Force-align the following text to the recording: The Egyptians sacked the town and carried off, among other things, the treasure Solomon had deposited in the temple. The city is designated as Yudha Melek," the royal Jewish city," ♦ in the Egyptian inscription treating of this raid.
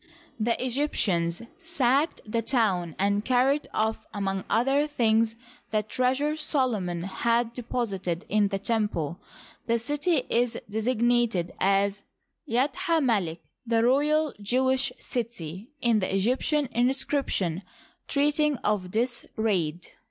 The 0.39 0.57
Egyptians 0.65 1.43
sacked 1.59 2.21
the 2.25 2.41
town 2.41 2.95
and 2.97 3.23
carried 3.23 3.67
off, 3.71 4.07
among 4.15 4.45
other 4.49 4.87
things, 4.87 5.35
the 5.69 5.83
treasure 5.83 6.35
Solomon 6.35 7.03
had 7.03 7.53
deposited 7.53 8.25
in 8.27 8.47
the 8.47 8.57
temple. 8.57 9.19
The 9.67 9.77
city 9.77 10.23
is 10.27 10.57
designated 10.67 11.53
as 11.59 12.01
Yudha 12.49 12.99
Melek," 12.99 13.43
the 13.71 13.83
royal 13.83 14.33
Jewish 14.41 14.91
city," 14.97 15.67
♦ 15.71 15.73
in 15.81 15.99
the 15.99 16.15
Egyptian 16.15 16.65
inscription 16.71 17.61
treating 18.07 18.57
of 18.65 18.93
this 18.93 19.27
raid. 19.35 19.85